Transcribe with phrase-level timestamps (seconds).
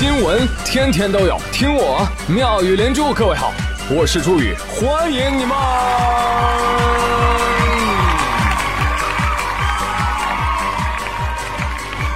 [0.00, 3.12] 新闻天天都有，听我妙语连珠。
[3.12, 3.52] 各位好，
[3.90, 5.54] 我是朱宇，欢迎你们！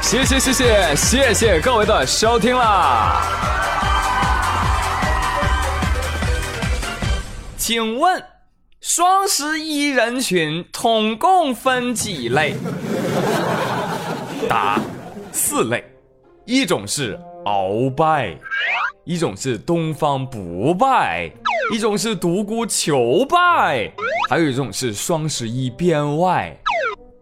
[0.00, 3.20] 谢谢谢谢谢谢各位的收听啦！
[7.58, 8.24] 请问
[8.80, 12.56] 双十一人群统共分几类？
[14.48, 14.80] 答：
[15.32, 15.84] 四类。
[16.46, 18.36] 一种是鳌拜，
[19.04, 21.30] 一种是东方不败，
[21.72, 23.92] 一种是独孤求败，
[24.30, 26.56] 还有一种是双十一编外。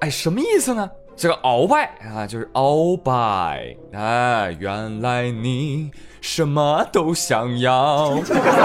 [0.01, 0.89] 哎，什么意思呢？
[1.17, 5.91] 这个鳌拜啊，就是鳌拜啊，原来你
[6.21, 8.19] 什么都想要。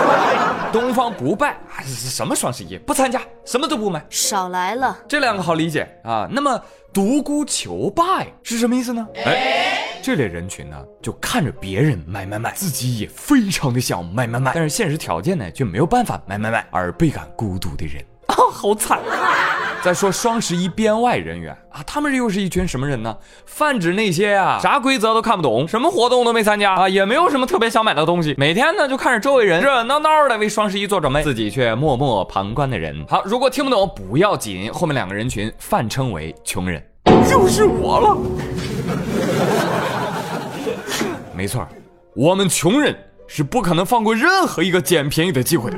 [0.71, 4.97] 东方不败啊，什么双十一不参加，什么都不买，少来了。
[5.07, 6.27] 这两个好理解啊。
[6.31, 6.59] 那么
[6.93, 9.07] 独孤求败是什么意思呢？
[9.25, 9.86] 哎。
[10.01, 18.99] 这类人群呢，就看着别人买买买，自己也非常的想买买买，但是现实条件呢，却没有办法买买买，而倍感孤独的人 啊，好惨！
[19.83, 23.15] 再说双十一编外人员啊，他们又是一群什么人呢？
[23.45, 33.05] 泛指那些啊，啥规则都看不懂，什么活动都没参加啊，也没有什么特别想买的东西，每天呢就看着周围人热热闹闹的为双十一做准备，自己却默默旁观的人。
[33.07, 36.83] 好，如果听不懂不要紧，后面两个人群泛称为穷人，
[37.29, 38.76] 就是我了。
[41.35, 41.67] 没错，
[42.15, 42.95] 我们穷人
[43.27, 45.77] 是不可能放过任何一个捡便宜的机会的。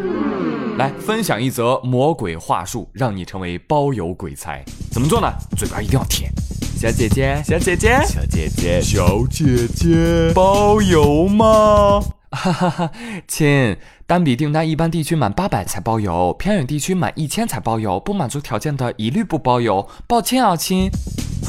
[0.78, 4.64] 来分享一则魔鬼话术，让你成为包邮鬼才。
[4.90, 5.30] 怎么做呢？
[5.58, 6.32] 嘴巴一定要甜。
[6.78, 12.00] 小姐姐，小姐姐，小姐姐，小姐姐，包邮吗？
[12.32, 12.92] 哈哈哈，
[13.28, 13.76] 亲，
[14.08, 19.86] 单笔订单一般地区满八百才包邮，偏远地区满一千才包邮，不满足条件的一律不包邮。
[20.08, 20.90] 抱歉啊，亲。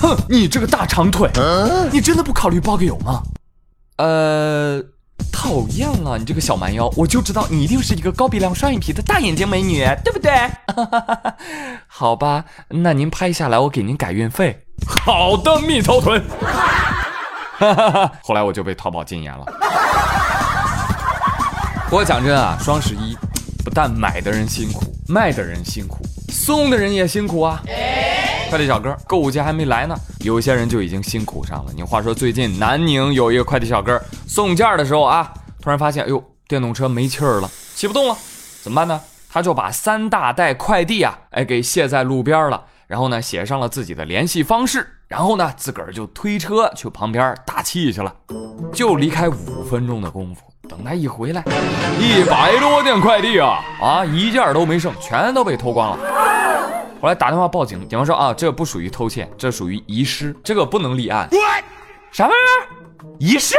[0.01, 1.31] 哼，你这个大长腿，
[1.93, 3.23] 你真的不考虑包个邮吗？
[3.97, 4.83] 呃，
[5.33, 10.33] 讨厌了，你这个小蛮腰，我就知道你一定是一个高鼻梁、双眼皮的大眼睛美女，对不对？
[11.87, 14.59] 好吧，那您拍下来，我给您改运费。
[14.87, 16.23] 好的，蜜桃臀。
[18.23, 19.45] 后来我就被淘宝禁言了。
[21.85, 23.15] 不过讲真啊，双十一
[23.65, 25.99] 不但买的人辛苦，卖的人辛苦，
[26.31, 27.61] 送的人也辛苦啊。
[28.49, 31.73] 快递小哥，购物节还没来呢，有些人就已经辛苦上了。
[31.75, 38.17] 你话说，最近南宁有一个快递小哥送件的时候啊，突然发现，哎呦，电动车没气儿了，骑不动了，
[38.63, 39.01] 怎么办呢？
[39.33, 48.13] 他就把三大袋快递啊，哎，给卸在路边了，然后呢，写上了自己的联系方式，然后呢，自个儿就推车去旁边打气去了。
[48.73, 51.45] 就离开五分钟的功夫，等他一回来，
[52.01, 56.10] 一百多件快递啊，啊，一件都没剩，全都被偷光了。
[57.01, 61.29] 后来打电话报警，警方说啊，这不属于偷窃，这属于遗失，这个不能立案。
[62.13, 62.69] 啥玩意儿？
[63.19, 63.57] 遗失？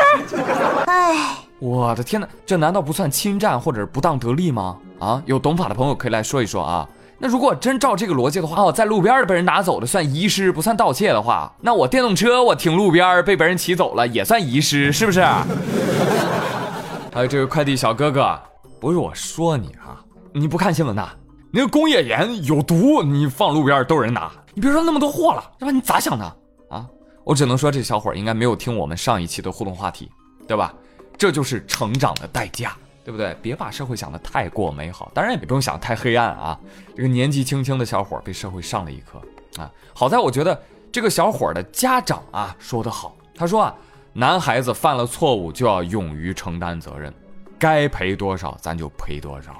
[0.85, 4.77] 哎，我的天哪，这难道不算侵占或者不当得利吗？
[4.99, 6.87] 啊，有懂法的朋友可以来说一说啊。
[7.17, 15.21] 那如果真照这个逻辑的话，哦，在路边的被人拿走的算遗失，不算盗窃的话，那我电动车我停路边被别人骑走了也算遗失，是不是？
[17.13, 18.39] 还有这个快递小哥哥，
[18.79, 20.01] 不是我说你啊，
[20.33, 21.09] 你不看新闻呐？
[21.53, 24.31] 那个工业盐有毒，你放路边都有人拿。
[24.53, 25.71] 你别说那么多货了，是吧？
[25.71, 26.25] 你咋想的
[26.69, 26.87] 啊？
[27.23, 30.09] 我只能说这小伙儿应该没有听我们上一期的互动话题，
[30.47, 30.73] 对吧？
[31.17, 33.35] 这就是成长的代价，对不对？
[33.41, 36.57] 别把社会想的太过美好，当然也不用想太黑暗啊。
[36.95, 39.21] 这个年纪轻轻的小伙儿被社会上了一课
[39.61, 39.69] 啊。
[39.93, 40.59] 好在我觉得
[40.91, 43.75] 这个小伙儿的家长啊说得好，他说啊，
[44.13, 47.13] 男孩子犯了错误就要勇于承担责任，
[47.59, 49.55] 该赔多少咱就赔多少。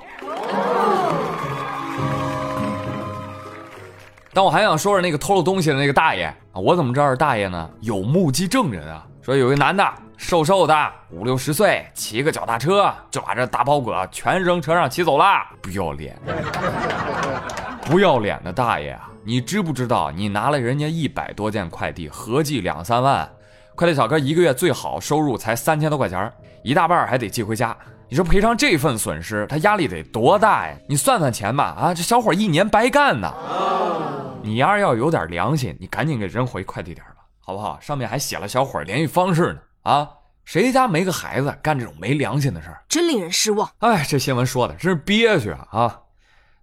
[4.34, 7.70] 但我还想说说那个偷了东西的那个大爷啊，我怎么知道是大爷呢？
[7.82, 15.26] 有目击证人啊，说有一男的瘦瘦的五六十岁，骑个脚踏车就把这大包裹全扔车上骑走了，
[15.62, 16.18] 不要脸，
[17.86, 19.10] 不要脸的大爷啊！
[19.24, 23.30] 你知不知道你拿了人家一百多件快递，合计两三万，
[23.76, 26.32] 快递小哥一个月最好收入才三千多块钱，
[26.64, 27.76] 一大半还得寄回家。
[28.12, 30.78] 你说赔偿这份损失，他压力得多大呀？
[30.86, 33.34] 你算算钱吧，啊，这小伙一年白干呢。
[34.44, 37.80] 你要是要有点良心，你赶紧给扔回快递点吧，好不好？
[37.80, 39.60] 上面还写了小伙联系方式呢。
[39.84, 40.10] 啊，
[40.44, 42.84] 谁家没个孩子干这种没良心的事儿？
[42.90, 43.72] 真令人失望。
[43.80, 45.68] 哎，这新闻说的真是憋屈啊！
[45.72, 46.00] 啊，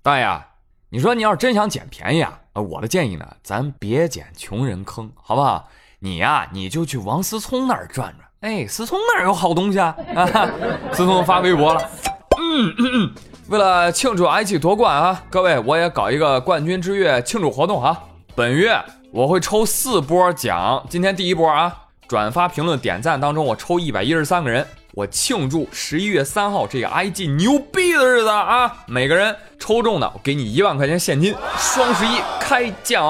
[0.02, 0.42] 大爷，
[0.90, 5.66] 你说你要是真想捡便宜啊，我的建议呢，咱别捡穷人坑，好不好？
[6.00, 8.27] 你呀，你就去王思聪那儿转转。
[8.40, 9.96] 哎，思聪那儿有好东西啊！
[10.14, 10.48] 啊，
[10.92, 11.90] 思聪发微博了，
[12.38, 13.10] 嗯嗯嗯，
[13.48, 18.00] 为了庆祝 i 七夺冠啊，各位，我也搞一个冠军之月庆祝活动啊！
[18.36, 18.80] 本月
[19.10, 21.76] 我会抽四波奖，今天第一波啊，
[22.06, 28.72] 转发、评论、点赞当中我抽一百一十三个人，我庆祝十一月三号这个 IG 牛逼的日子啊！
[28.86, 31.34] 每个人抽中的，我给你一万块钱现金。
[31.56, 33.04] 双十一开奖，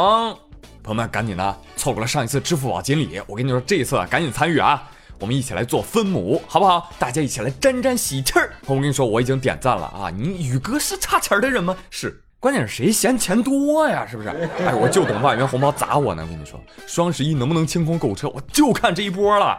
[0.82, 4.82] 朋友们赶紧的，错过了上一次支付宝锦鲤，我跟你说，这一次赶紧参与啊！
[5.19, 6.91] 我们一起来做分母，好不好？
[6.99, 8.53] 大家一起来沾沾喜气儿。
[8.67, 10.11] 我跟你说，我已经点赞了啊！
[10.17, 11.76] 你宇哥是差钱的人吗？
[11.91, 12.23] 是。
[12.41, 14.06] 关键是谁嫌钱多呀？
[14.09, 14.29] 是不是？
[14.65, 16.23] 哎，我就等万元红包砸我呢！
[16.23, 19.56] 我跟你说，双十一能不能清空购物车，我就看这一波了。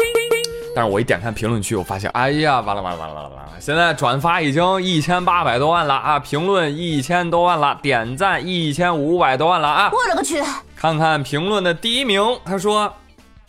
[0.74, 3.52] 但是我一点开评论区，我发现，哎呀，完了完了完了完了完了！
[3.60, 9.92] 现在转发已经一千八百多万了啊，评论一千多万了，点赞一千五百多万了啊！
[9.92, 10.42] 我勒个去！
[10.76, 12.94] 看看评论的第一名，他说：“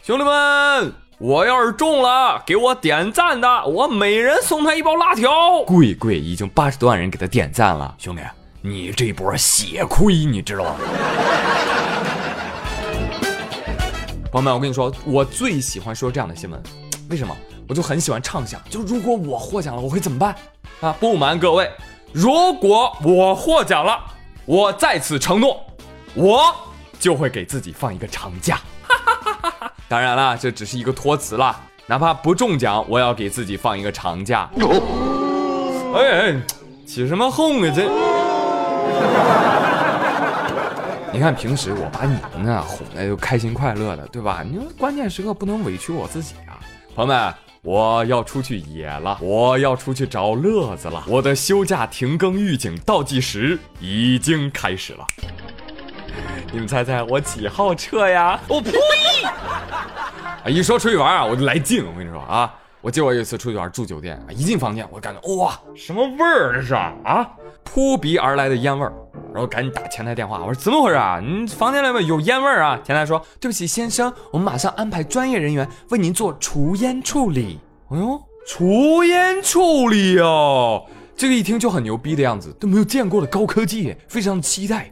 [0.03, 8.23] 兄弟们，我要是中了，给我点赞的，我每人送他一包辣条。”贵贵已经八十多万人给他点赞了，兄弟。
[8.63, 10.77] 你这波血亏，你知道吗？
[14.33, 16.59] 朋友们，我跟你说，我最喜欢说这样的新闻，
[17.11, 17.37] 为什么？
[17.69, 20.35] 我就很喜欢畅想，就如果我获奖了，我会怎么办？
[20.81, 21.71] 啊，不瞒各位，
[22.15, 24.03] 如果我获奖了，
[24.47, 25.63] 我在此承诺，
[26.15, 26.51] 我
[26.99, 28.59] 就会给自己放一个长假。
[29.91, 34.49] 当然了，这只是一个托词了，哪怕不中奖，我要给自己放一个长假。
[35.93, 36.41] 哎哎，
[36.87, 37.91] 起什么哄啊这？
[41.13, 44.45] 你看，平时我把你们呢哄的就开心快乐的，对吧？
[44.49, 46.63] 你说关键时刻不能委屈我自己啊，
[46.95, 55.05] 朋友们，我要出去野了，我要出去找乐子了，我的休假停更预警倒计时已经开始了。
[56.53, 58.41] 你们猜猜我几号撤呀？
[58.49, 58.73] 我呸！
[59.23, 61.85] 啊，一说出去玩啊，我就来劲。
[61.87, 62.55] 我跟你说啊。
[62.83, 67.29] 我记得我有一次出去玩住酒店，一进房间我感觉哇，什么味儿这是啊？
[67.63, 68.91] 扑鼻而来的烟味儿，
[69.35, 71.21] 然后赶紧打前台电话，我说怎么回事啊？
[71.23, 72.81] 你房间里面有烟味儿啊？
[72.83, 77.61] 前台说对不起先生，我们马上安排专业人员为您做除烟处理。
[77.91, 84.91] 哎呦，除烟处理哦，这个一听就很牛逼的样子，都没有见过的高科技，非常期待。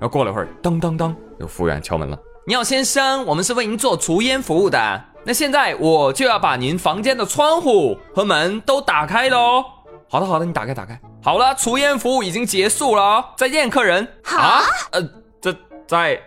[0.00, 2.18] 然后过了一会儿，当当当，有服务员敲门了。
[2.46, 5.04] 你好，先生，我们是为您做除烟服务的。
[5.24, 9.64] 那现在我就要把您房间的窗户和门都打开喽。
[10.10, 11.00] 好的，好的，你打开，打开。
[11.22, 14.06] 好了，除烟服务已经结束了，再见，客人。
[14.24, 14.60] 啊？
[14.92, 15.00] 呃，
[15.40, 15.56] 这
[15.86, 16.20] 再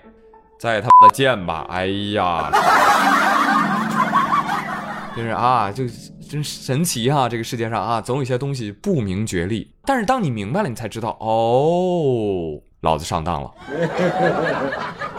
[0.59, 1.67] 再他妈的见吧。
[1.69, 1.85] 哎
[2.15, 2.51] 呀，
[5.15, 5.83] 就是啊，就
[6.27, 9.71] 真神奇哈，这个世界上啊，总有一些东西不明觉厉。
[9.85, 13.51] 但是当你明白了，你才知道，哦，老子上当了。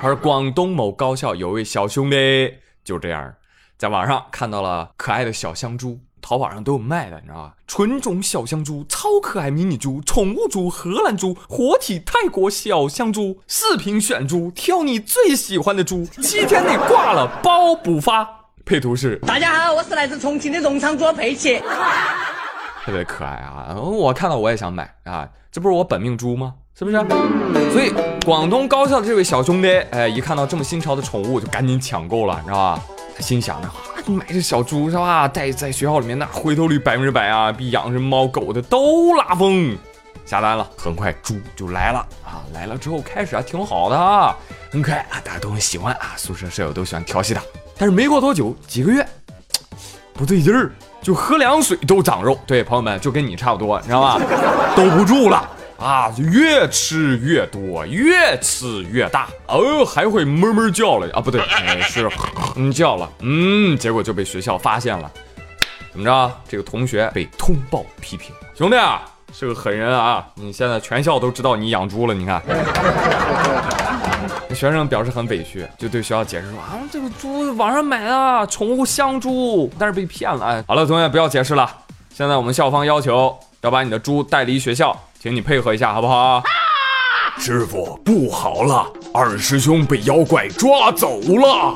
[0.01, 3.35] 而广东某高校有位小兄弟就这样。
[3.77, 7.55] 在网上看到了可爱的小香猪，淘宝上都有卖的，你知道吧？
[7.69, 18.29] 纯种小香猪，超可爱迷你猪，宠物猪，荷兰猪，活体泰国小香猪，视频选猪，挑你最喜欢的猪，七天内挂了包补发。
[18.67, 21.61] 配图是：大家好，我是来自重庆的荣昌猪佩奇，
[22.85, 23.77] 特别可爱啊！
[23.77, 26.55] 我看到我也想买啊，这不是我本命猪吗？
[26.79, 26.97] 是不是？
[27.73, 27.93] 所以
[28.25, 32.81] 广东高校的这位小兄弟，哎，一看到这么新潮的宠物，就赶紧抢购了，你知道吧？
[33.17, 33.69] 他心想呢，
[34.07, 35.27] 你买这小猪是吧？
[35.27, 39.77] 带在学校里面，那回头率百分之百啊，比养只猫狗的都拉风。
[40.25, 42.45] 下单了，很快猪就来了啊！
[42.55, 44.37] 来了之后开始还挺好的啊，
[44.71, 47.43] 很可爱啊，大家都很喜欢啊，宿舍舍友都喜欢调戏它。
[47.77, 49.05] 但是没过多久，几个月
[50.15, 50.71] 不对劲儿，
[51.03, 52.39] 就喝凉水都长肉。
[52.47, 54.21] 对，朋友们就跟你差不多，你知道吧？
[54.77, 55.57] 兜不住了。
[55.79, 61.21] 啊，就越吃越多，越吃越大，哦，还会哞哞叫了啊？
[61.21, 61.41] 不对，
[61.83, 62.11] 是
[62.57, 65.11] 嗯叫了，嗯，结果就被学校发现了，
[65.93, 66.33] 怎么着？
[66.49, 70.27] 这个同学被通报批评，兄弟啊，是个狠人啊！
[70.35, 72.43] 你现在全校都知道你养猪了，你看。
[74.55, 80.45] 学生表示很委屈，就对学校解释说啊，这个猪网上买的宠物香猪，但是被骗了。
[80.45, 81.71] 哎，好了，同学不要解释了，
[82.13, 84.97] 现在我们校方要求要把你的猪带离学校。
[85.21, 86.43] 请你配合一下，好不好？
[87.39, 91.75] 师傅，不好了，二师兄被妖怪抓走了。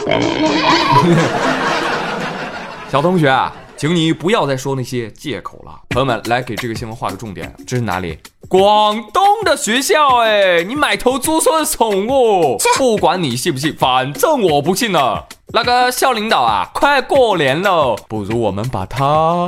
[2.90, 3.32] 小同学，
[3.76, 5.72] 请你不要再说那些借口了。
[5.90, 8.18] 朋友们，来给这个新闻画个重点，这是哪里？
[8.48, 10.18] 广东的学校。
[10.18, 15.26] 哎，你买头猪说是宠物，不管你信不信，反正我不信了。
[15.54, 19.46] 那个校领导啊，快过年喽，不如我们把它……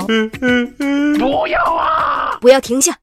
[1.19, 2.37] 不要啊！
[2.41, 2.95] 不要停下。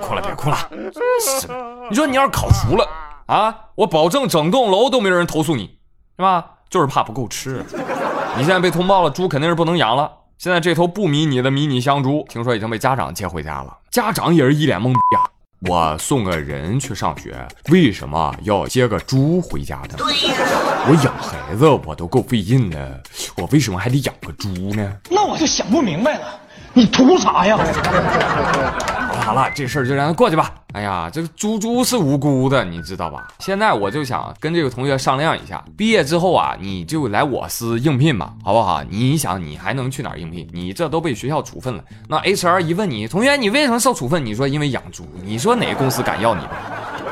[0.00, 1.48] 哭了，别哭了，真是
[1.88, 2.86] 你说你要是烤熟了
[3.26, 5.78] 啊，我保证整栋楼都没有人投诉你，
[6.18, 6.44] 是吧？
[6.68, 7.64] 就是怕不够吃。
[8.36, 10.12] 你现在被通报了，猪肯定是不能养了。
[10.36, 13.78] 现在这头不迷你的迷你香猪，听说已经被家长接回家了。
[13.90, 15.24] 家长也是一脸懵逼啊。
[15.68, 17.36] 我送个人去上学，
[17.70, 19.94] 为什么要接个猪回家呢？
[19.98, 20.34] 对呀，
[20.88, 23.02] 我养孩子我都够费劲的，
[23.36, 24.96] 我为什么还得养个猪呢？
[25.10, 26.40] 那我就想不明白了，
[26.72, 27.58] 你图啥呀？
[29.22, 30.50] 好了，这事儿就让他过去吧。
[30.72, 33.28] 哎呀，这个猪猪是无辜的，你知道吧？
[33.38, 38.82] 现在我就想跟这个同学商量一下，毕业之后啊，你就来我司应聘吧，好不好？
[38.88, 40.48] 你想，你还能去哪儿应聘？
[40.52, 41.84] 你这都被学校处分了。
[42.08, 44.24] 那 HR 一问你，同学，你为什么受处分？
[44.24, 45.04] 你说因为养猪。
[45.22, 46.42] 你说哪个公司敢要你？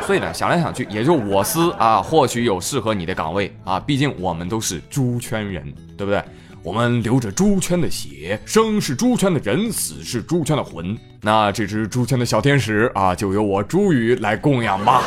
[0.06, 3.78] 所以呢，想来想去，也就我司啊，或许有适合你的岗位啊。
[3.78, 6.22] 毕竟我们都是猪圈人，对不对？
[6.62, 10.96] 我们流着猪圈的血，生是猪圈的人，死是猪圈的魂。
[11.22, 15.02] 那这只猪圈的小天使啊，就由我朱宇来供养吧。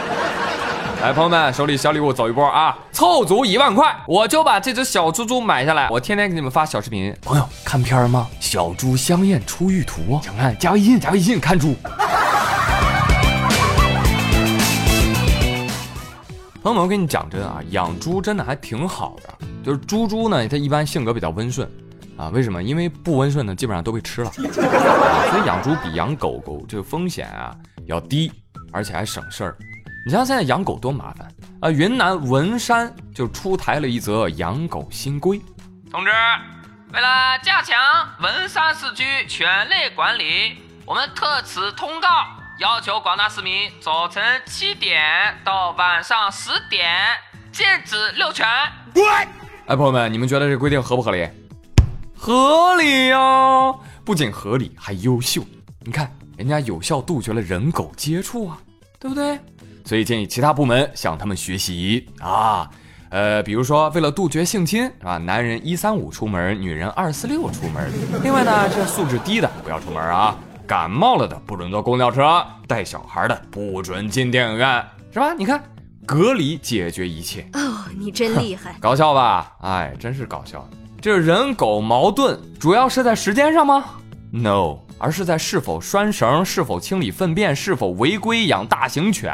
[1.01, 2.77] 来，朋友们，手里小礼物走一波啊！
[2.91, 5.89] 凑足一万块，我就把这只小猪猪买下来。
[5.89, 8.27] 我天天给你们发小视频，朋友看片吗？
[8.39, 11.75] 小猪香艳出浴图，想看加微信，加微信看猪。
[16.63, 19.45] 朋友们，我跟你讲真啊，养猪真的还挺好的。
[19.63, 21.67] 就是猪猪呢，它一般性格比较温顺，
[22.15, 22.61] 啊，为什么？
[22.61, 24.31] 因为不温顺呢，基本上都被吃了。
[24.31, 27.55] 所以养猪比养狗狗这个风险啊
[27.87, 28.31] 要低，
[28.71, 29.57] 而且还省事儿。
[30.05, 31.27] 你像现在养狗多麻烦
[31.61, 31.71] 啊！
[31.71, 35.41] 云南文山就出台了一则养狗新规，
[35.89, 36.11] 同志，
[36.93, 37.75] 为了加强
[38.19, 42.07] 文山市区犬类管理，我们特此通告。
[42.61, 45.01] 要求广大市民早晨七点
[45.43, 46.87] 到晚上十点
[47.51, 48.45] 禁止遛犬。
[49.65, 51.27] 哎，朋友们，你们觉得这规定合不合理？
[52.15, 53.17] 合理呀！
[54.05, 55.43] 不仅合理，还优秀。
[55.79, 58.59] 你看，人家有效杜绝了人狗接触啊，
[58.99, 59.39] 对不对？
[59.83, 62.69] 所以建议其他部门向他们学习啊。
[63.09, 65.17] 呃，比如说，为了杜绝性侵，是吧？
[65.17, 67.91] 男人一三五出门，女人二四六出门。
[68.21, 70.37] 另外呢，这素质低的不要出门啊。
[70.71, 75.33] 感冒了的不准坐公交车，带小孩的不准进电影院，是吧？
[75.33, 75.61] 你看，
[76.05, 77.45] 隔离解决一切。
[77.51, 77.59] 哦，
[77.99, 79.51] 你真厉害， 搞笑吧？
[79.63, 80.65] 哎，真是搞笑。
[81.01, 83.83] 这人狗矛盾主要是在时间上吗
[84.31, 89.29] ？No，而是在是否拴绳、是否清理粪便、是否违规养大型犬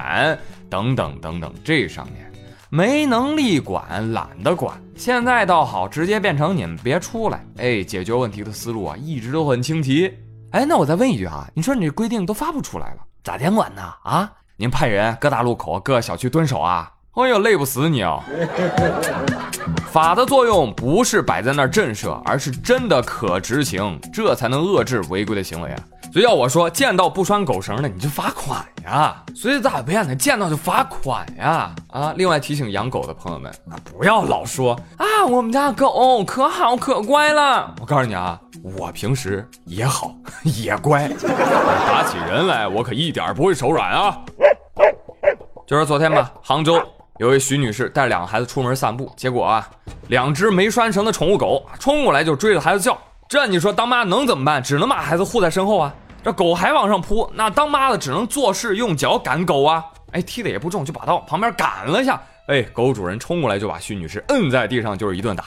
[0.71, 2.31] 等等等等这上面，
[2.71, 4.75] 没能力管，懒得管。
[4.95, 7.45] 现在倒好，直接变成你们别出来。
[7.57, 10.11] 哎，解决问题的思路啊，一直都很清奇。
[10.51, 13.81] 哎，那我再问一句啊，你说你这规定都发布出来了，咋监管呢？
[14.03, 16.89] 啊，您派人各大路口、各小区蹲守啊？
[17.15, 18.23] 哎呦，累不死你啊！
[19.91, 25.79] 法的作用不是摆在那儿震慑，而是真的可执行，这才能遏制违规的行为啊。
[26.13, 29.23] 所以要我说，见到不拴狗绳的，你就罚款呀！
[29.35, 31.73] 随咋变的，见到就罚款呀！
[31.89, 37.75] 啊，另外提醒养狗的朋友们啊，不要老说啊，我们家狗可好可乖了。
[37.81, 38.39] 我告诉你啊。
[38.75, 44.19] 我平时也好 也乖，打起人来我可一点不会手软啊。
[45.65, 46.81] 就是昨天吧，杭州
[47.17, 49.69] 有位徐女士带两个孩子出门散步，结果啊，
[50.07, 52.97] 两只没拴绳的宠物狗冲过来就追着孩子叫。
[53.29, 54.63] 这你说当妈能怎么办？
[54.63, 55.93] 只能把孩子护在身后啊。
[56.23, 59.83] 这狗还往上扑，那当妈的只能做事用脚赶狗啊。
[60.11, 62.21] 哎，踢的也不重，就把到旁边赶了一下。
[62.47, 65.45] 哎，狗主人冲过来就把徐女士摁在地上，就是一顿打。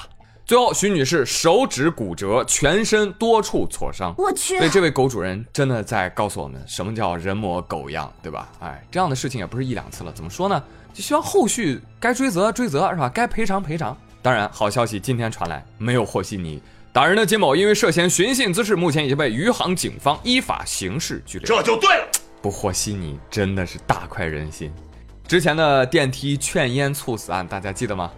[0.51, 4.13] 最后，徐女士手指骨折，全身多处挫伤。
[4.19, 4.59] 我去！
[4.59, 8.51] 所以这位狗主人真的在告诉我们，什么叫人模狗样，对吧？
[8.59, 10.11] 哎，这样的事情也不是一两次了。
[10.11, 10.61] 怎么说呢？
[10.93, 13.09] 就希望后续该追责追责，是吧？
[13.09, 13.97] 该赔偿赔偿。
[14.23, 16.61] 当然，好消息今天传来，没有和稀泥。
[16.93, 21.47] 打人的金某因为涉嫌寻衅滋事，目前已经被余杭警方依法刑事拘留。
[21.47, 22.09] 这就对了，
[22.43, 24.73] 不和稀泥真的是大快人心。
[25.29, 28.11] 之前的电梯劝烟猝死案，大家记得吗？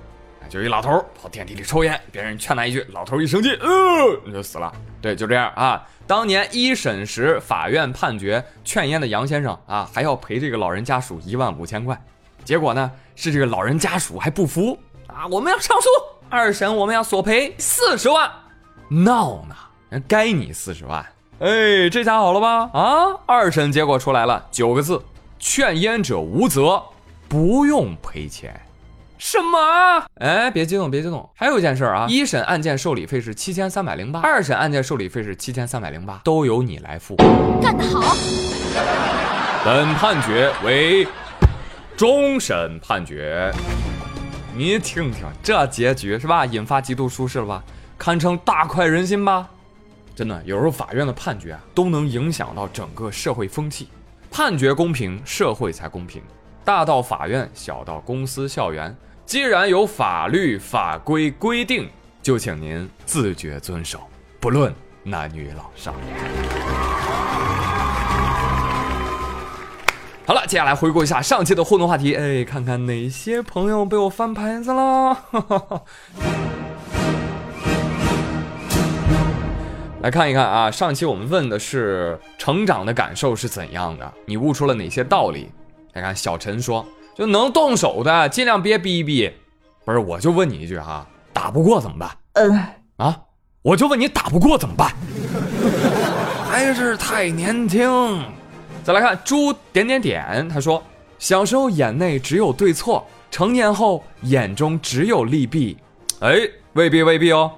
[0.49, 4.73] 就一老头跑电梯里抽烟，别人劝他一句，老头一生气，呃，就死了。
[5.01, 5.87] 对，就这样啊。
[6.07, 11.99] 当年一审时，法院判决劝烟的杨先生啊，还要赔这个老人家属一万五千块。
[12.45, 15.89] 结果呢，是这个老人家属还不服啊，我们要上诉。
[16.29, 18.31] 二审我们要索赔四十万，
[18.89, 19.55] 闹呢？
[19.91, 21.05] 人该你四十万。
[21.41, 22.71] 哎，这下好了吧？
[22.73, 25.03] 啊，二审结果出来了，九个字：
[25.39, 26.83] 劝烟者无责，
[27.29, 28.61] 不用赔钱。
[29.25, 30.05] 什么？
[30.17, 37.15] 哎，别激动，别激动，还有一件事啊，一审案件受理费是七千三百零八，二审案件受理费是七千三百零八，都由你来付。
[37.63, 38.17] 干得好！
[39.65, 41.07] 本判决为
[41.97, 43.53] 终审判决。
[44.57, 46.45] 你听听这结局是吧？
[46.45, 47.63] 引发极度舒适了吧？
[47.97, 49.49] 堪称大快人心吧？
[50.17, 53.87] 真的，有时候法院的判决啊，都能影响到整个社会风气。
[54.33, 56.21] 判决公平，社会才公平。
[56.65, 58.95] 大到法院，小到公司校园。
[59.33, 61.89] 既然有法律法规规定，
[62.21, 63.99] 就请您自觉遵守，
[64.39, 64.71] 不论
[65.03, 65.95] 男女老少。
[70.27, 75.17] 好了，接下来回顾一下上期的互动话题，哎，看看哪些朋友被我翻牌子了。
[80.03, 85.51] 来看一看啊，上期我们问的是成长的感受是怎样的，你悟出了哪些道理？
[85.95, 89.31] 来看小陈说，就能动手的尽量别逼逼。
[89.85, 92.11] 不是，我就问你一句哈，打不过怎么办？
[92.35, 92.67] 嗯，
[92.97, 93.21] 啊，
[93.63, 94.95] 我就问你打不过怎么办？
[96.49, 98.25] 还是太年轻。
[98.85, 100.83] 再来看猪点点点，他说，
[101.19, 105.77] 小时候眼内只有对错，成年后眼中只有利弊。
[106.21, 106.37] 哎，
[106.73, 107.51] 未必未必哦。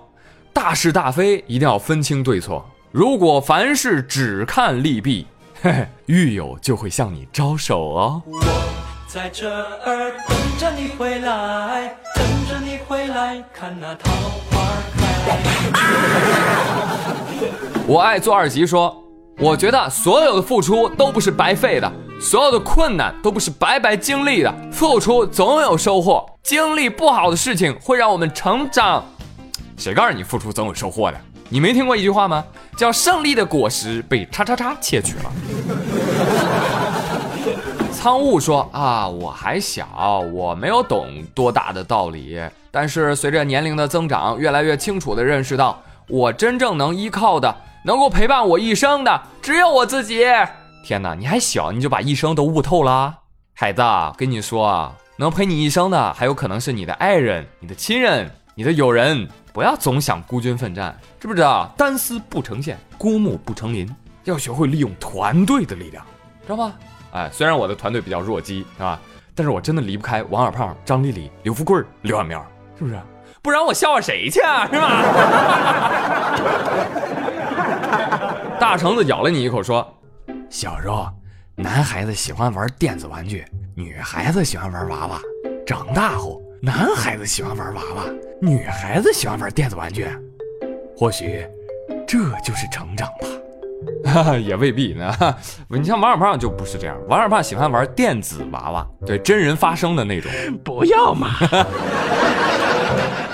[0.53, 2.65] 大是大非一定要分清对错。
[2.93, 5.27] 如果凡事只看利弊，
[5.61, 8.23] 嘿嘿，狱友就会向你招手哦。
[9.15, 14.11] 在这儿等着你回来，等着你回来，看那桃
[14.51, 14.67] 花
[14.99, 15.05] 开。
[17.87, 19.01] 我爱做二级说，
[19.39, 21.89] 我觉得所有的付出都不是白费的，
[22.21, 26.27] 所有的困难都不是白白经历的，付出总有收获。
[26.43, 29.05] 经历不好的事情会让我们成长。
[29.77, 31.21] 谁告诉你付出总有收获的？
[31.49, 32.45] 你没听过一句话吗？
[32.77, 35.33] 叫“胜利的果实被叉叉叉窃取了”。
[38.05, 42.39] 苍雾说：“啊，我还小，我没有懂多大的道理。
[42.71, 50.23] 但是随着年龄的增长，越来越清楚地认识到，我真正能依靠的、能够陪伴我一生的，只有我自己。
[50.85, 53.21] 天哪，你还小，你就把一生都悟透了？
[53.55, 53.83] 孩子，
[54.19, 61.73] 跟你说，能陪你一生的，还有可能是你的爱人、你的亲人、你的友人。”不要总想孤军奋战，知不知道？
[61.75, 63.89] 单丝不成线，孤木不成林。
[64.25, 66.05] 要学会利用团队的力量，
[66.43, 66.75] 知道吗？
[67.15, 69.01] 哎，虽然我的团队比较弱鸡，是吧？
[69.35, 72.45] 但是我真的离不开王二胖、张丽丽、刘富贵、刘小苗，
[72.79, 73.01] 是不是？
[73.41, 74.67] 不然我笑话谁去啊？
[74.67, 75.03] 是吧？
[78.59, 79.87] 大橙子咬了你一口，说
[80.51, 81.09] ：“小时候，
[81.55, 83.45] 男孩子喜欢玩电子玩具，
[83.77, 85.21] 女孩子喜欢玩娃娃。
[85.67, 88.05] 长大后。”男孩子喜欢玩娃娃，
[88.41, 90.09] 女孩子喜欢玩电子玩具，
[90.97, 91.47] 或许
[92.07, 93.29] 这就是成长吧，
[94.45, 95.13] 也未必呢。
[95.69, 100.31] 你像王二胖就不是这样，王二胖喜欢玩电子娃娃，对真人发声的那种。
[100.65, 101.31] 不要嘛！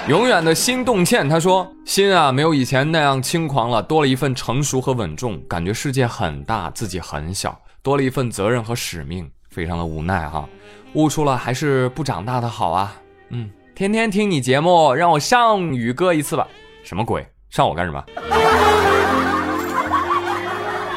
[0.08, 10.48] 永远的心动倩他说：“心啊，没有以前那样轻狂了，多了一份成熟和稳重，感觉世界很大，自己很小，多了一份责任和使命，非常的无奈哈。
[10.94, 12.96] 悟出了还是不长大的好啊。”
[13.30, 16.48] 嗯，天天听你节目，让我上宇哥一次吧。
[16.82, 17.24] 什么鬼？
[17.50, 18.02] 上我干什么？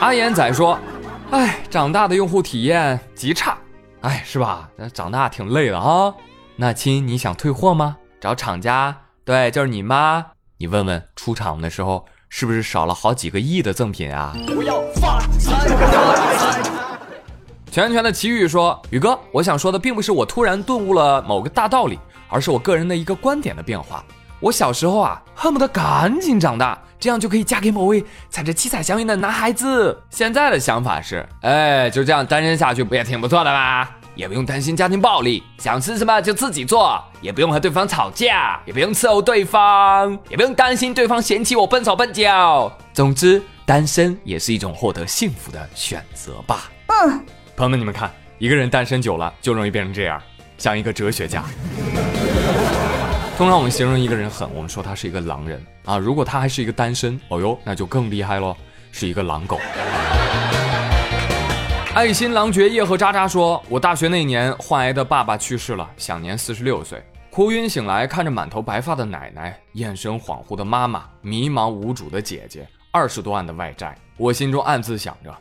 [0.04, 0.78] 阿言仔说
[1.32, 3.58] ：“哎，长大的用户体验极差，
[4.02, 4.70] 哎，是吧？
[4.76, 6.14] 那长大挺累的啊。
[6.58, 7.96] 那亲，你想退货吗？
[8.20, 10.26] 找厂家，对，就是你妈。
[10.58, 15.72] 你问问出厂的时候是不是少了好几个亿的赠品啊？”不要发财。
[17.72, 24.04] 全全的奇遇说：“宇哥，我想说的并不是我突然顿悟了某个大道理。”而是我个人的一个观点的变化。
[24.42, 30.02] 我小时候啊，恨不得赶紧长大，这样就可以嫁给某位踩着七彩祥云的男孩子。
[30.10, 33.86] 现在的想法是，哎，就这样单身下去不也挺不错的吗？
[34.16, 42.72] 也不用担心家庭暴力，想吃什么就自己做，也不用和对方吵架，也不用伺候对方，也不用担心对方嫌弃我笨手笨脚。
[42.94, 46.72] 总之，单身也是一种获得幸福的选择吧。
[46.88, 47.20] 嗯，
[47.58, 50.22] 朋友们，你们看，一个人单身久了就容易变成这样。
[50.58, 51.44] 像一个哲学家。
[53.36, 55.98] 通常我们形容一个人狠，我们说他是一个狼人啊。
[55.98, 58.56] 如果他还是一个单身，哦哟，那就更厉害喽，
[58.92, 59.60] 是一个狼狗。
[61.96, 67.04] 爱新狼爵叶和渣渣说：“我大学那年患癌的爸爸去世了，享年四十六岁。
[67.32, 75.36] 哭晕醒来，看着满头白发的奶奶，眼神恍惚的妈妈，迷茫无主的姐姐，二十多万的外债，我心中暗自想着，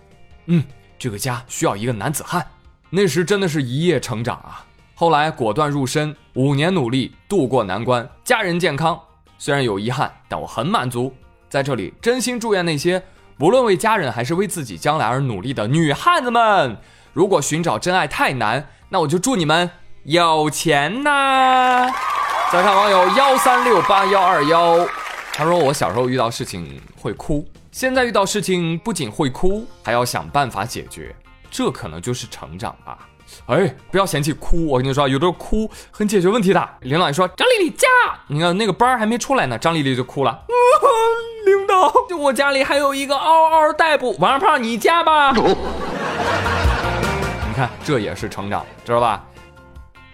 [0.47, 0.65] 嗯，
[0.99, 2.45] 这个家需要一个男子汉。
[2.89, 8.99] 那时真的是一夜成长啊。”后来果断入深，五年努力度过难关，家人健康，
[9.39, 11.13] 虽然有遗憾，但我很满足。
[11.49, 13.03] 在这里，真心祝愿那些
[13.37, 16.77] 不论为家人还是为自己将来而努力的女汉子们。
[17.13, 19.69] 如果寻找真爱太难，那我就祝你们
[20.05, 21.91] 有钱呐！
[22.53, 24.87] 再看网友幺三六八幺二幺，
[25.33, 31.15] 他说我小时候遇到事情会哭，现在遇到事情不仅会哭，还要想办法解决，
[31.51, 33.09] 这可能就是成长吧。
[33.47, 36.69] 哎，不要嫌弃哭，我跟你说，有的哭很解决问题的。
[36.81, 37.89] 领导一说张丽丽家，
[38.27, 40.39] 你看那个班还没出来呢，张丽丽就哭了。
[41.45, 45.33] 领导，就我家里还有一个嗷嗷待哺，王二胖你加吧。
[47.49, 49.25] 你看这也是成长，知道吧？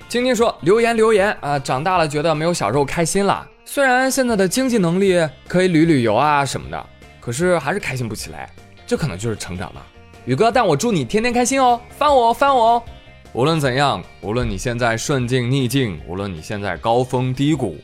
[0.09, 3.47] 晶晶说留言留言啊，长大了觉得没有小时候开心了。
[3.65, 6.87] 虽然现在的经济能力可以旅旅游啊什么的，
[7.21, 8.51] 可是还是开心不起来，
[8.87, 9.83] 这可能就是成长吧。
[10.25, 12.83] 宇哥，但我祝你天天开心哦，翻我哦，翻我哦。
[13.35, 17.77] 无论怎样，无论你现在顺境逆境，无论你现在高峰低谷，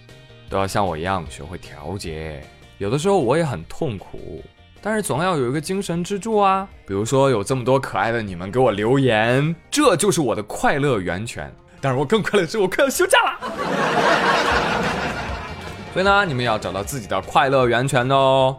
[0.48, 2.42] 都要像我一样学会调节。
[2.78, 4.42] 有的时候我也很痛苦，
[4.80, 6.66] 但是总要有一个精神支柱啊。
[6.86, 11.54] 比如说有这么多可爱的你们给我留言，这就是我的快乐源泉。
[11.78, 13.52] 但是我更快乐的是，我快要休假了。
[15.92, 18.56] 所以呢，你们要找到自己的快乐源泉哦。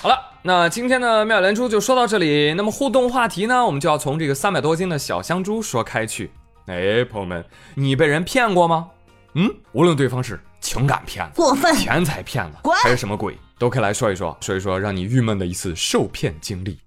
[0.00, 2.54] 好了，那今天的妙连珠就说到这里。
[2.54, 6.30] 那么互动话题呢，我们就要从这个三百多斤的小香猪说开去。
[6.66, 8.88] 哎，朋友们，你被人骗过吗？
[9.34, 16.78] 嗯，无论对方是情感骗子、过分钱财骗子，还是什么鬼，都可以来说一说，说一说让你郁闷的一次受骗经历。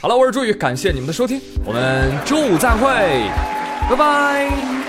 [0.00, 2.86] 好了，我是朱宇，感谢你们的收听，我们周五再会，
[3.88, 4.85] 拜拜。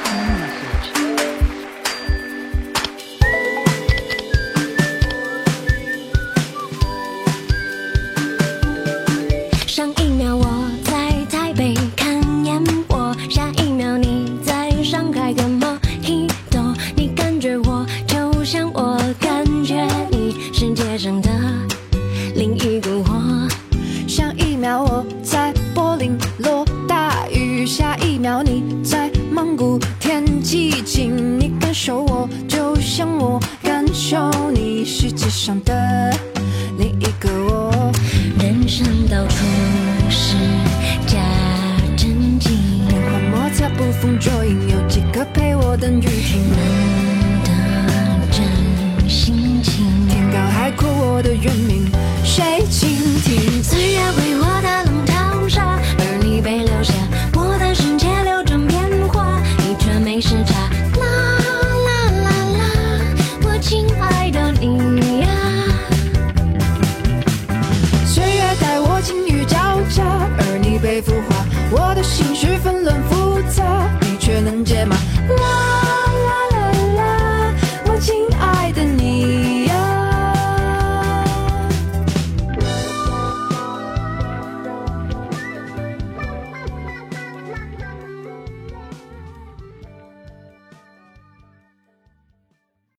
[51.47, 51.76] making